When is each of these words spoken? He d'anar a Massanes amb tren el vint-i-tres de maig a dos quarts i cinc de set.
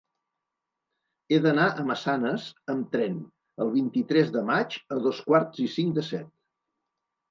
He 1.35 1.39
d'anar 1.43 1.67
a 1.73 1.85
Massanes 1.91 2.49
amb 2.75 2.89
tren 2.97 3.21
el 3.67 3.73
vint-i-tres 3.79 4.35
de 4.41 4.47
maig 4.53 4.83
a 4.93 5.03
dos 5.09 5.25
quarts 5.31 5.67
i 5.69 5.73
cinc 5.81 5.99
de 6.03 6.11
set. 6.15 6.39